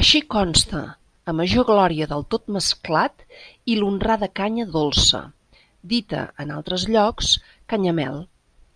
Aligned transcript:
Així 0.00 0.18
consta, 0.34 0.82
a 1.32 1.34
major 1.38 1.66
glòria 1.70 2.08
del 2.12 2.22
tot 2.34 2.46
mesclat 2.58 3.26
i 3.74 3.78
l'honrada 3.80 4.30
canya 4.42 4.68
dolça, 4.78 5.24
dita 5.96 6.22
en 6.46 6.58
altres 6.62 6.86
llocs 6.96 7.34
canyamel. 7.74 8.24